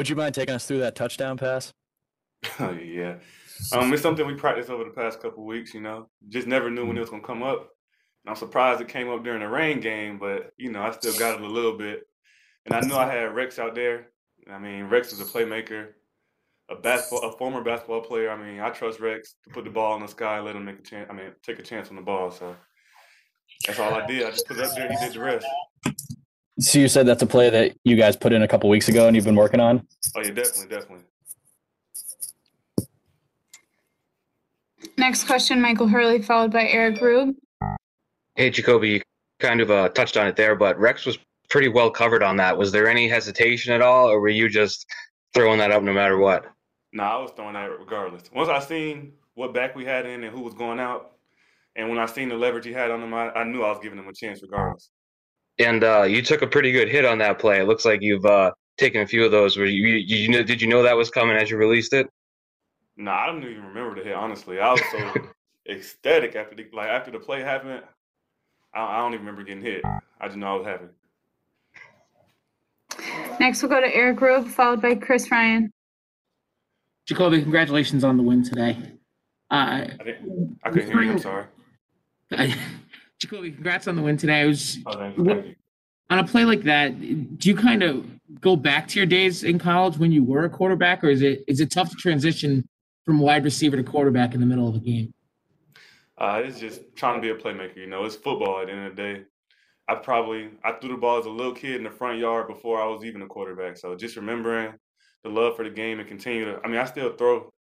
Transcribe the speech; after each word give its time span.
Would 0.00 0.08
you 0.08 0.16
mind 0.16 0.34
taking 0.34 0.54
us 0.54 0.64
through 0.64 0.78
that 0.78 0.96
touchdown 0.96 1.36
pass? 1.36 1.74
Oh 2.58 2.70
yeah, 2.70 3.16
um, 3.74 3.92
it's 3.92 4.00
something 4.00 4.26
we 4.26 4.32
practiced 4.32 4.70
over 4.70 4.82
the 4.82 4.88
past 4.88 5.20
couple 5.20 5.44
weeks. 5.44 5.74
You 5.74 5.82
know, 5.82 6.08
just 6.30 6.46
never 6.46 6.70
knew 6.70 6.86
when 6.86 6.96
it 6.96 7.00
was 7.00 7.10
gonna 7.10 7.22
come 7.22 7.42
up. 7.42 7.68
And 8.24 8.30
I'm 8.30 8.34
surprised 8.34 8.80
it 8.80 8.88
came 8.88 9.10
up 9.10 9.22
during 9.22 9.40
the 9.40 9.48
rain 9.48 9.78
game, 9.78 10.18
but 10.18 10.52
you 10.56 10.72
know, 10.72 10.80
I 10.80 10.90
still 10.92 11.12
got 11.18 11.34
it 11.34 11.44
a 11.44 11.46
little 11.46 11.76
bit. 11.76 12.04
And 12.64 12.74
I 12.74 12.80
knew 12.80 12.94
I 12.94 13.12
had 13.12 13.34
Rex 13.34 13.58
out 13.58 13.74
there. 13.74 14.06
I 14.50 14.58
mean, 14.58 14.84
Rex 14.84 15.12
is 15.12 15.20
a 15.20 15.24
playmaker, 15.26 15.88
a 16.70 16.76
basketball, 16.76 17.28
a 17.28 17.36
former 17.36 17.62
basketball 17.62 18.00
player. 18.00 18.30
I 18.30 18.42
mean, 18.42 18.58
I 18.58 18.70
trust 18.70 19.00
Rex 19.00 19.34
to 19.44 19.50
put 19.50 19.64
the 19.64 19.70
ball 19.70 19.96
in 19.96 20.00
the 20.00 20.08
sky, 20.08 20.38
and 20.38 20.46
let 20.46 20.56
him 20.56 20.64
make 20.64 20.78
a 20.78 20.82
chance. 20.82 21.08
I 21.10 21.12
mean, 21.12 21.32
take 21.42 21.58
a 21.58 21.62
chance 21.62 21.90
on 21.90 21.96
the 21.96 22.02
ball. 22.02 22.30
So 22.30 22.56
that's 23.66 23.78
all 23.78 23.92
I 23.92 24.06
did. 24.06 24.26
I 24.26 24.30
just 24.30 24.46
put 24.46 24.56
it 24.56 24.64
up 24.64 24.74
there. 24.74 24.88
He 24.90 24.96
did 24.96 25.12
the 25.12 25.20
rest. 25.20 25.46
So 26.60 26.78
you 26.78 26.88
said 26.88 27.06
that's 27.06 27.22
a 27.22 27.26
play 27.26 27.48
that 27.48 27.74
you 27.84 27.96
guys 27.96 28.16
put 28.16 28.34
in 28.34 28.42
a 28.42 28.48
couple 28.48 28.68
weeks 28.68 28.88
ago 28.88 29.06
and 29.06 29.16
you've 29.16 29.24
been 29.24 29.34
working 29.34 29.60
on. 29.60 29.86
Oh 30.14 30.20
yeah, 30.20 30.30
definitely, 30.30 30.76
definitely. 30.76 31.04
Next 34.98 35.24
question, 35.24 35.62
Michael 35.62 35.88
Hurley, 35.88 36.20
followed 36.20 36.52
by 36.52 36.68
Eric 36.68 37.00
Rube. 37.00 37.34
Hey, 38.36 38.50
Jakobi, 38.50 38.90
you 38.90 39.00
kind 39.38 39.62
of 39.62 39.70
uh, 39.70 39.88
touched 39.88 40.18
on 40.18 40.26
it 40.26 40.36
there, 40.36 40.54
but 40.54 40.78
Rex 40.78 41.06
was 41.06 41.18
pretty 41.48 41.68
well 41.68 41.90
covered 41.90 42.22
on 42.22 42.36
that. 42.36 42.56
Was 42.58 42.72
there 42.72 42.86
any 42.86 43.08
hesitation 43.08 43.72
at 43.72 43.80
all, 43.80 44.08
or 44.08 44.20
were 44.20 44.28
you 44.28 44.48
just 44.50 44.84
throwing 45.32 45.58
that 45.60 45.70
up 45.70 45.82
no 45.82 45.94
matter 45.94 46.18
what? 46.18 46.44
No, 46.92 47.04
nah, 47.04 47.18
I 47.18 47.22
was 47.22 47.30
throwing 47.34 47.54
that 47.54 47.70
regardless. 47.70 48.24
Once 48.34 48.50
I 48.50 48.60
seen 48.60 49.14
what 49.34 49.54
back 49.54 49.74
we 49.74 49.86
had 49.86 50.04
in 50.04 50.24
and 50.24 50.34
who 50.34 50.42
was 50.42 50.52
going 50.52 50.78
out, 50.78 51.12
and 51.76 51.88
when 51.88 51.98
I 51.98 52.04
seen 52.04 52.28
the 52.28 52.36
leverage 52.36 52.66
he 52.66 52.72
had 52.72 52.90
on 52.90 53.02
him, 53.02 53.14
I, 53.14 53.30
I 53.30 53.44
knew 53.44 53.62
I 53.62 53.70
was 53.70 53.78
giving 53.82 53.98
him 53.98 54.08
a 54.08 54.12
chance 54.12 54.42
regardless. 54.42 54.90
And 55.60 55.84
uh, 55.84 56.02
you 56.02 56.22
took 56.22 56.40
a 56.40 56.46
pretty 56.46 56.72
good 56.72 56.88
hit 56.88 57.04
on 57.04 57.18
that 57.18 57.38
play. 57.38 57.60
It 57.60 57.68
looks 57.68 57.84
like 57.84 58.00
you've 58.00 58.24
uh, 58.24 58.52
taken 58.78 59.02
a 59.02 59.06
few 59.06 59.24
of 59.24 59.30
those. 59.30 59.58
Where 59.58 59.66
you, 59.66 59.88
you, 59.88 60.16
you 60.16 60.28
know, 60.28 60.42
did 60.42 60.62
you 60.62 60.68
know 60.68 60.82
that 60.82 60.96
was 60.96 61.10
coming 61.10 61.36
as 61.36 61.50
you 61.50 61.58
released 61.58 61.92
it? 61.92 62.08
No, 62.96 63.10
nah, 63.10 63.18
I 63.18 63.26
don't 63.26 63.44
even 63.44 63.64
remember 63.64 63.94
the 63.94 64.08
hit. 64.08 64.14
Honestly, 64.14 64.58
I 64.58 64.72
was 64.72 64.80
so 64.90 65.12
ecstatic 65.70 66.34
after 66.34 66.56
the 66.56 66.66
like 66.72 66.88
after 66.88 67.10
the 67.10 67.18
play 67.18 67.42
happened. 67.42 67.82
I, 68.74 68.80
I 68.80 68.98
don't 68.98 69.12
even 69.12 69.26
remember 69.26 69.44
getting 69.44 69.62
hit. 69.62 69.82
I 70.18 70.26
just 70.26 70.38
know 70.38 70.54
I 70.54 70.58
was 70.58 70.66
happy. 70.66 70.86
Next, 73.38 73.62
we'll 73.62 73.70
go 73.70 73.80
to 73.80 73.94
Eric 73.94 74.20
Rube, 74.20 74.48
followed 74.48 74.80
by 74.80 74.94
Chris 74.94 75.30
Ryan. 75.30 75.70
Jakobi, 77.08 77.42
congratulations 77.42 78.02
on 78.02 78.16
the 78.16 78.22
win 78.22 78.44
today. 78.44 78.78
Uh, 79.50 79.54
I, 79.54 79.96
didn't, 80.04 80.58
I 80.64 80.70
couldn't 80.70 80.90
hear 80.90 81.02
you. 81.02 81.12
I'm 81.12 81.18
sorry. 81.18 81.44
I, 82.32 82.56
Jakobi, 83.20 83.54
congrats 83.54 83.86
on 83.86 83.96
the 83.96 84.02
win 84.02 84.16
today. 84.16 84.40
I 84.40 84.46
was 84.46 84.78
oh, 84.86 84.98
thank 84.98 85.16
you, 85.18 85.24
thank 85.24 85.46
you. 85.46 85.54
on 86.08 86.18
a 86.18 86.24
play 86.24 86.44
like 86.44 86.62
that. 86.62 86.98
Do 87.38 87.48
you 87.48 87.54
kind 87.54 87.82
of 87.82 88.06
go 88.40 88.56
back 88.56 88.88
to 88.88 88.98
your 88.98 89.06
days 89.06 89.44
in 89.44 89.58
college 89.58 89.98
when 89.98 90.10
you 90.10 90.24
were 90.24 90.44
a 90.44 90.50
quarterback, 90.50 91.04
or 91.04 91.08
is 91.08 91.20
it 91.20 91.44
is 91.46 91.60
it 91.60 91.70
tough 91.70 91.90
to 91.90 91.96
transition 91.96 92.66
from 93.04 93.18
wide 93.18 93.44
receiver 93.44 93.76
to 93.76 93.82
quarterback 93.82 94.34
in 94.34 94.40
the 94.40 94.46
middle 94.46 94.68
of 94.68 94.74
a 94.74 94.78
game? 94.78 95.12
Uh, 96.16 96.42
it's 96.44 96.58
just 96.58 96.80
trying 96.96 97.16
to 97.16 97.20
be 97.20 97.30
a 97.30 97.34
playmaker. 97.34 97.76
You 97.76 97.86
know, 97.86 98.04
it's 98.04 98.16
football 98.16 98.60
at 98.60 98.66
the 98.66 98.72
end 98.72 98.86
of 98.86 98.96
the 98.96 99.02
day. 99.02 99.22
I 99.86 99.96
probably 99.96 100.50
I 100.64 100.72
threw 100.72 100.90
the 100.90 100.96
ball 100.96 101.18
as 101.18 101.26
a 101.26 101.30
little 101.30 101.54
kid 101.54 101.76
in 101.76 101.84
the 101.84 101.90
front 101.90 102.18
yard 102.18 102.48
before 102.48 102.80
I 102.80 102.86
was 102.86 103.04
even 103.04 103.20
a 103.22 103.26
quarterback. 103.26 103.76
So 103.76 103.94
just 103.96 104.16
remembering 104.16 104.72
the 105.24 105.28
love 105.28 105.56
for 105.56 105.64
the 105.64 105.70
game 105.70 105.98
and 105.98 106.08
continue 106.08 106.46
to. 106.46 106.60
I 106.64 106.68
mean, 106.68 106.78
I 106.78 106.84
still 106.86 107.12
throw. 107.12 107.52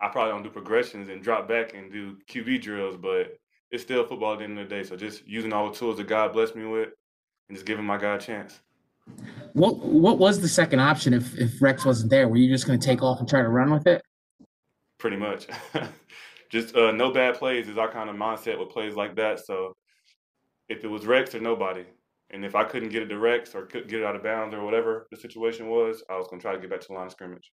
I 0.00 0.08
probably 0.08 0.32
don't 0.32 0.42
do 0.42 0.50
progressions 0.50 1.10
and 1.10 1.22
drop 1.22 1.48
back 1.48 1.74
and 1.74 1.92
do 1.92 2.16
QB 2.28 2.62
drills, 2.62 2.96
but 2.96 3.36
it's 3.72 3.82
still 3.82 4.06
football 4.06 4.34
at 4.34 4.38
the 4.38 4.44
end 4.44 4.58
of 4.58 4.68
the 4.68 4.74
day. 4.74 4.84
So 4.84 4.94
just 4.96 5.26
using 5.26 5.52
all 5.52 5.70
the 5.70 5.76
tools 5.76 5.96
that 5.96 6.06
God 6.06 6.32
blessed 6.32 6.54
me 6.54 6.66
with, 6.66 6.90
and 7.48 7.56
just 7.56 7.66
giving 7.66 7.84
my 7.84 7.98
guy 7.98 8.14
a 8.14 8.20
chance. 8.20 8.60
What 9.54 9.78
What 9.78 10.18
was 10.18 10.40
the 10.40 10.48
second 10.48 10.80
option 10.80 11.14
if 11.14 11.36
if 11.38 11.60
Rex 11.60 11.84
wasn't 11.84 12.10
there? 12.10 12.28
Were 12.28 12.36
you 12.36 12.50
just 12.50 12.66
going 12.66 12.78
to 12.78 12.86
take 12.86 13.02
off 13.02 13.18
and 13.18 13.28
try 13.28 13.42
to 13.42 13.48
run 13.48 13.72
with 13.72 13.86
it? 13.86 14.02
Pretty 14.98 15.16
much. 15.16 15.48
just 16.50 16.76
uh, 16.76 16.92
no 16.92 17.10
bad 17.10 17.34
plays 17.34 17.68
is 17.68 17.78
our 17.78 17.90
kind 17.90 18.08
of 18.08 18.14
mindset 18.14 18.58
with 18.58 18.68
plays 18.68 18.94
like 18.94 19.16
that. 19.16 19.44
So 19.44 19.74
if 20.68 20.84
it 20.84 20.88
was 20.88 21.06
Rex 21.06 21.34
or 21.34 21.40
nobody, 21.40 21.84
and 22.30 22.44
if 22.44 22.54
I 22.54 22.64
couldn't 22.64 22.90
get 22.90 23.02
it 23.02 23.08
to 23.08 23.18
Rex 23.18 23.54
or 23.54 23.66
couldn't 23.66 23.90
get 23.90 24.00
it 24.00 24.06
out 24.06 24.16
of 24.16 24.22
bounds 24.22 24.54
or 24.54 24.64
whatever 24.64 25.06
the 25.10 25.16
situation 25.16 25.68
was, 25.68 26.02
I 26.08 26.16
was 26.16 26.28
going 26.28 26.40
to 26.40 26.42
try 26.42 26.54
to 26.54 26.60
get 26.60 26.70
back 26.70 26.80
to 26.82 26.88
the 26.88 26.94
line 26.94 27.06
of 27.06 27.12
scrimmage. 27.12 27.50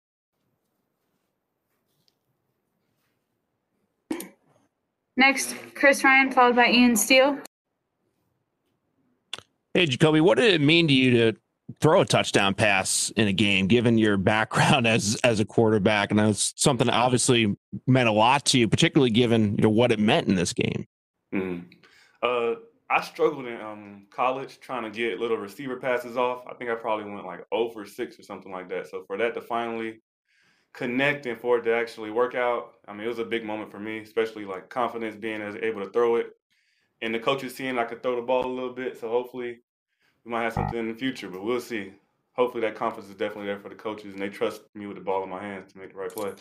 Next, 5.17 5.55
Chris 5.75 6.03
Ryan, 6.03 6.31
followed 6.31 6.55
by 6.55 6.67
Ian 6.67 6.95
Steele. 6.95 7.37
Hey, 9.73 9.87
Jakobi, 9.87 10.21
what 10.21 10.37
did 10.37 10.53
it 10.53 10.61
mean 10.61 10.87
to 10.87 10.93
you 10.93 11.11
to 11.11 11.37
throw 11.81 12.01
a 12.01 12.05
touchdown 12.05 12.53
pass 12.53 13.11
in 13.15 13.27
a 13.27 13.33
game, 13.33 13.67
given 13.67 13.97
your 13.97 14.17
background 14.17 14.87
as 14.87 15.17
as 15.23 15.39
a 15.39 15.45
quarterback, 15.45 16.11
and 16.11 16.19
that's 16.19 16.53
something 16.55 16.87
that 16.87 16.93
obviously 16.93 17.55
meant 17.87 18.09
a 18.09 18.11
lot 18.11 18.45
to 18.45 18.59
you, 18.59 18.67
particularly 18.67 19.09
given 19.09 19.55
you 19.55 19.63
know 19.63 19.69
what 19.69 19.91
it 19.91 19.99
meant 19.99 20.27
in 20.27 20.35
this 20.35 20.53
game. 20.53 20.85
Mm. 21.33 21.65
Uh, 22.21 22.55
I 22.89 23.01
struggled 23.01 23.47
in 23.47 23.59
um, 23.61 24.05
college 24.11 24.59
trying 24.59 24.83
to 24.83 24.89
get 24.89 25.19
little 25.19 25.37
receiver 25.37 25.77
passes 25.77 26.17
off. 26.17 26.43
I 26.49 26.53
think 26.53 26.69
I 26.69 26.75
probably 26.75 27.11
went 27.11 27.25
like 27.25 27.43
0 27.53 27.69
for 27.69 27.85
6 27.85 28.19
or 28.19 28.23
something 28.23 28.51
like 28.51 28.69
that. 28.69 28.87
So 28.87 29.03
for 29.07 29.17
that 29.17 29.33
to 29.33 29.41
finally 29.41 30.01
connect 30.75 31.25
and 31.25 31.39
for 31.39 31.57
it 31.57 31.63
to 31.63 31.73
actually 31.73 32.11
work 32.11 32.35
out, 32.35 32.73
I 32.87 32.93
mean, 32.93 33.05
it 33.05 33.07
was 33.07 33.19
a 33.19 33.25
big 33.25 33.45
moment 33.45 33.71
for 33.71 33.79
me, 33.79 33.99
especially 33.99 34.45
like 34.45 34.69
confidence 34.69 35.15
being 35.15 35.41
as 35.41 35.55
able 35.55 35.83
to 35.83 35.89
throw 35.89 36.17
it. 36.17 36.35
And 37.01 37.15
the 37.15 37.19
coaches 37.19 37.55
seeing 37.55 37.79
I 37.79 37.85
could 37.85 38.03
throw 38.03 38.15
the 38.15 38.21
ball 38.21 38.45
a 38.45 38.47
little 38.47 38.73
bit. 38.73 38.99
So 38.99 39.09
hopefully 39.09 39.59
we 40.23 40.31
might 40.31 40.43
have 40.43 40.53
something 40.53 40.77
in 40.77 40.87
the 40.87 40.93
future, 40.93 41.29
but 41.29 41.43
we'll 41.43 41.61
see. 41.61 41.93
Hopefully 42.33 42.61
that 42.61 42.75
confidence 42.75 43.09
is 43.09 43.15
definitely 43.15 43.45
there 43.45 43.59
for 43.59 43.69
the 43.69 43.75
coaches 43.75 44.13
and 44.13 44.21
they 44.21 44.29
trust 44.29 44.63
me 44.73 44.85
with 44.85 44.97
the 44.97 45.03
ball 45.03 45.23
in 45.23 45.29
my 45.29 45.41
hands 45.41 45.71
to 45.71 45.79
make 45.79 45.91
the 45.91 45.97
right 45.97 46.11
play. 46.11 46.31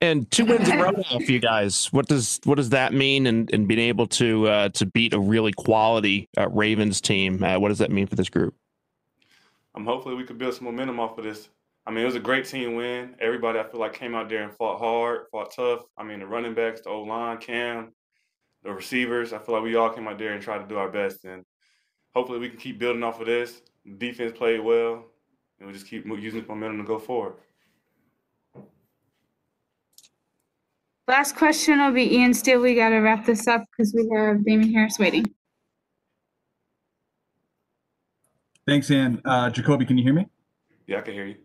And 0.00 0.30
two 0.30 0.44
wins 0.44 0.68
in 0.68 0.78
a 0.78 0.82
row 0.82 0.90
now 0.90 1.18
for 1.18 1.32
you 1.32 1.40
guys. 1.40 1.92
What 1.92 2.06
does 2.06 2.38
what 2.44 2.56
does 2.56 2.68
that 2.68 2.92
mean? 2.92 3.26
And 3.26 3.50
and 3.52 3.66
being 3.66 3.80
able 3.80 4.06
to 4.08 4.46
uh, 4.46 4.68
to 4.70 4.84
beat 4.84 5.14
a 5.14 5.18
really 5.18 5.52
quality 5.52 6.28
uh, 6.36 6.48
Ravens 6.50 7.00
team, 7.00 7.42
uh, 7.42 7.58
what 7.58 7.70
does 7.70 7.78
that 7.78 7.90
mean 7.90 8.06
for 8.06 8.14
this 8.14 8.28
group? 8.28 8.54
Um, 9.74 9.86
hopefully 9.86 10.14
we 10.14 10.24
could 10.24 10.36
build 10.36 10.54
some 10.54 10.66
momentum 10.66 11.00
off 11.00 11.16
of 11.16 11.24
this. 11.24 11.48
I 11.86 11.92
mean, 11.92 12.02
it 12.02 12.06
was 12.06 12.16
a 12.16 12.20
great 12.20 12.46
team 12.46 12.74
win. 12.74 13.14
Everybody 13.20 13.60
I 13.60 13.62
feel 13.62 13.78
like 13.78 13.92
came 13.92 14.14
out 14.16 14.28
there 14.28 14.42
and 14.42 14.52
fought 14.52 14.80
hard, 14.80 15.26
fought 15.30 15.52
tough. 15.54 15.82
I 15.96 16.02
mean, 16.02 16.18
the 16.18 16.26
running 16.26 16.54
backs, 16.54 16.80
the 16.80 16.90
O 16.90 17.02
line, 17.02 17.38
Cam, 17.38 17.92
the 18.64 18.72
receivers. 18.72 19.32
I 19.32 19.38
feel 19.38 19.54
like 19.54 19.62
we 19.62 19.76
all 19.76 19.90
came 19.90 20.08
out 20.08 20.18
there 20.18 20.32
and 20.32 20.42
tried 20.42 20.58
to 20.58 20.66
do 20.66 20.78
our 20.78 20.90
best. 20.90 21.24
And 21.24 21.44
hopefully 22.14 22.40
we 22.40 22.48
can 22.48 22.58
keep 22.58 22.80
building 22.80 23.04
off 23.04 23.20
of 23.20 23.26
this. 23.26 23.62
Defense 23.98 24.36
played 24.36 24.60
well, 24.60 25.04
and 25.60 25.68
we 25.68 25.72
just 25.72 25.86
keep 25.86 26.04
using 26.06 26.40
this 26.40 26.48
momentum 26.48 26.78
to 26.78 26.84
go 26.84 26.98
forward. 26.98 27.34
Last 31.06 31.36
question 31.36 31.78
will 31.78 31.92
be 31.92 32.16
Ian 32.16 32.34
Steele. 32.34 32.60
We 32.60 32.74
got 32.74 32.88
to 32.88 32.96
wrap 32.96 33.24
this 33.24 33.46
up 33.46 33.62
because 33.70 33.94
we 33.94 34.10
have 34.12 34.44
Damien 34.44 34.74
Harris 34.74 34.98
waiting. 34.98 35.24
Thanks, 38.66 38.90
Ann. 38.90 39.22
Uh, 39.24 39.50
Jakobi, 39.50 39.86
can 39.86 39.96
you 39.96 40.02
hear 40.02 40.14
me? 40.14 40.26
Yeah, 40.88 40.98
I 40.98 41.02
can 41.02 41.14
hear 41.14 41.26
you. 41.26 41.36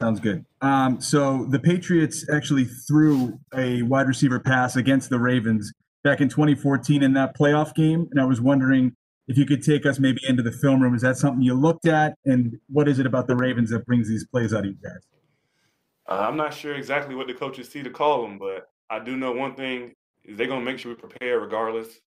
Sounds 0.00 0.18
good. 0.18 0.46
Um, 0.62 0.98
so 0.98 1.44
the 1.44 1.58
Patriots 1.58 2.24
actually 2.32 2.64
threw 2.64 3.38
a 3.54 3.82
wide 3.82 4.06
receiver 4.06 4.40
pass 4.40 4.76
against 4.76 5.10
the 5.10 5.18
Ravens 5.18 5.72
back 6.02 6.22
in 6.22 6.28
2014 6.30 7.02
in 7.02 7.12
that 7.12 7.36
playoff 7.36 7.74
game, 7.74 8.08
and 8.10 8.18
I 8.18 8.24
was 8.24 8.40
wondering 8.40 8.96
if 9.28 9.36
you 9.36 9.44
could 9.44 9.62
take 9.62 9.84
us 9.84 9.98
maybe 9.98 10.20
into 10.26 10.42
the 10.42 10.52
film 10.52 10.80
room. 10.80 10.94
Is 10.94 11.02
that 11.02 11.18
something 11.18 11.42
you 11.42 11.52
looked 11.52 11.86
at, 11.86 12.14
and 12.24 12.58
what 12.68 12.88
is 12.88 12.98
it 12.98 13.04
about 13.04 13.26
the 13.26 13.36
Ravens 13.36 13.70
that 13.70 13.84
brings 13.84 14.08
these 14.08 14.26
plays 14.26 14.54
out 14.54 14.60
of 14.60 14.66
you 14.66 14.76
guys? 14.82 15.06
Uh, 16.08 16.26
I'm 16.26 16.36
not 16.36 16.54
sure 16.54 16.74
exactly 16.74 17.14
what 17.14 17.26
the 17.26 17.34
coaches 17.34 17.68
see 17.68 17.82
to 17.82 17.90
call 17.90 18.22
them, 18.22 18.38
but 18.38 18.70
I 18.88 19.00
do 19.00 19.18
know 19.18 19.32
one 19.32 19.54
thing 19.54 19.94
is 20.24 20.38
they're 20.38 20.46
gonna 20.46 20.64
make 20.64 20.78
sure 20.78 20.92
we 20.92 20.96
prepare 20.96 21.40
regardless. 21.40 22.00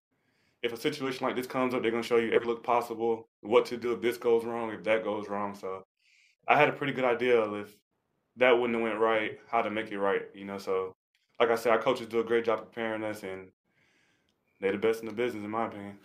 If 0.64 0.72
a 0.72 0.76
situation 0.76 1.24
like 1.24 1.36
this 1.36 1.46
comes 1.46 1.74
up, 1.74 1.82
they're 1.82 1.92
gonna 1.92 2.02
show 2.02 2.16
you 2.16 2.32
every 2.32 2.48
look 2.48 2.64
possible, 2.64 3.28
what 3.42 3.66
to 3.66 3.76
do 3.76 3.92
if 3.92 4.02
this 4.02 4.16
goes 4.16 4.44
wrong, 4.44 4.72
if 4.72 4.82
that 4.82 5.04
goes 5.04 5.28
wrong. 5.28 5.54
So 5.54 5.84
I 6.48 6.58
had 6.58 6.68
a 6.68 6.72
pretty 6.72 6.92
good 6.92 7.04
idea 7.04 7.38
of 7.38 7.54
if 7.54 7.74
that 8.36 8.52
wouldn't 8.52 8.78
have 8.78 8.82
went 8.82 8.98
right, 9.00 9.38
how 9.50 9.62
to 9.62 9.70
make 9.70 9.90
it 9.90 9.98
right, 9.98 10.22
you 10.34 10.44
know. 10.44 10.58
So 10.58 10.94
like 11.40 11.50
I 11.50 11.56
said, 11.56 11.72
our 11.72 11.80
coaches 11.80 12.06
do 12.06 12.20
a 12.20 12.24
great 12.24 12.44
job 12.44 12.60
preparing 12.60 13.04
us 13.04 13.22
and 13.22 13.48
they're 14.60 14.72
the 14.72 14.78
best 14.78 15.00
in 15.00 15.06
the 15.06 15.12
business 15.12 15.44
in 15.44 15.50
my 15.50 15.66
opinion. 15.66 15.98